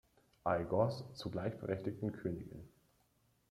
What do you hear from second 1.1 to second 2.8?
zu gleichberechtigten Königen.